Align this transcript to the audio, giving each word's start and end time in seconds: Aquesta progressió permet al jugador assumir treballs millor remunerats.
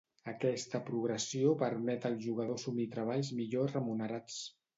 Aquesta 0.31 0.79
progressió 0.87 1.51
permet 1.63 2.07
al 2.11 2.17
jugador 2.25 2.57
assumir 2.61 2.87
treballs 2.97 3.31
millor 3.43 3.71
remunerats. 3.77 4.41